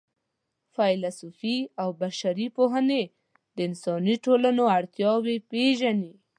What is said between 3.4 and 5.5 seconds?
د انساني ټولنو اړتیاوې